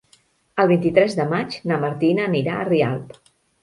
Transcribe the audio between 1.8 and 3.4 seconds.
Martina anirà a Rialp.